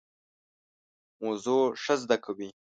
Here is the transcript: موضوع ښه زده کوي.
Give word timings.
موضوع 1.23 1.63
ښه 1.83 1.95
زده 2.03 2.17
کوي. 2.25 2.49